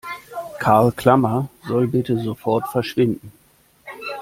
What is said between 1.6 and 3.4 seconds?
soll bitte sofort verschwinden!